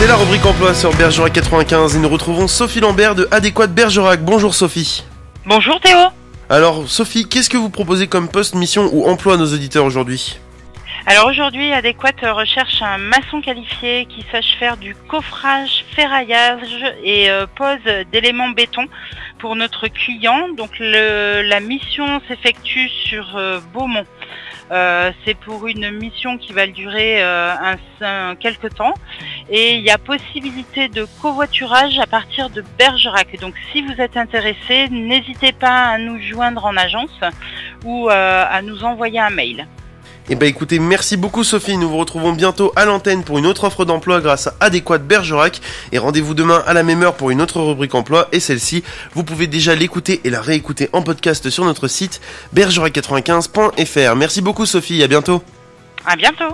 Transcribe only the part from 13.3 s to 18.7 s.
qualifié qui sache faire du coffrage, ferraillage et euh, pose d'éléments